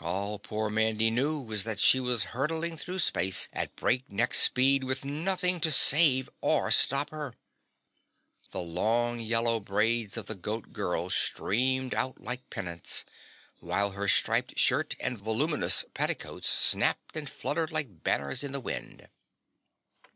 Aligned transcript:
All 0.00 0.40
poor 0.40 0.68
Mandy 0.70 1.08
knew 1.08 1.38
was 1.40 1.62
that 1.62 1.78
she 1.78 2.00
was 2.00 2.24
hurtling 2.34 2.76
through 2.76 2.98
space 2.98 3.48
at 3.52 3.76
break 3.76 4.10
neck 4.10 4.34
speed 4.34 4.82
with 4.82 5.04
nothing 5.04 5.60
to 5.60 5.70
save 5.70 6.28
or 6.40 6.72
stop 6.72 7.10
her. 7.10 7.32
The 8.50 8.58
long 8.60 9.20
yellow 9.20 9.60
braids 9.60 10.16
of 10.16 10.26
the 10.26 10.34
Goat 10.34 10.72
Girl 10.72 11.10
streamed 11.10 11.94
out 11.94 12.20
like 12.20 12.50
pennants, 12.50 13.04
while 13.60 13.92
her 13.92 14.08
striped 14.08 14.58
skirt 14.58 14.96
and 14.98 15.16
voluminous 15.16 15.84
petticoats 15.94 16.48
snapped 16.48 17.16
and 17.16 17.30
fluttered 17.30 17.70
like 17.70 18.02
banners 18.02 18.42
in 18.42 18.50
the 18.50 18.58
wind. 18.58 19.08